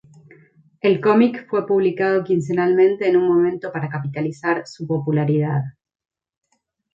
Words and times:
El 0.81 0.99
comic 0.99 1.47
fue 1.47 1.67
publicado 1.67 2.23
quincenalmente 2.23 3.07
en 3.07 3.17
un 3.17 3.27
momento 3.27 3.71
para 3.71 3.87
capitalizar 3.87 4.65
su 4.65 4.87
popularidad. 4.87 5.61